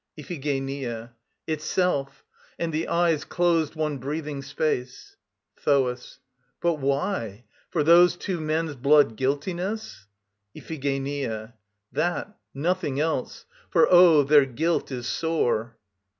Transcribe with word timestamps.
IPHIGENIA. 0.17 1.13
Itself. 1.45 2.25
And 2.57 2.73
the 2.73 2.87
eyes 2.87 3.23
closed 3.23 3.75
one 3.75 3.99
breathing 3.99 4.41
space. 4.41 5.15
THOAS. 5.57 6.17
But 6.59 6.79
why? 6.79 7.43
For 7.69 7.83
those 7.83 8.15
two 8.15 8.39
men's 8.41 8.75
bloodguiltiness? 8.75 10.07
IPHIGENIA. 10.55 11.53
That, 11.91 12.35
nothing 12.51 12.99
else. 12.99 13.45
For, 13.69 13.87
Oh, 13.91 14.23
their 14.23 14.47
guilt 14.47 14.91
is 14.91 15.05
sore. 15.05 15.77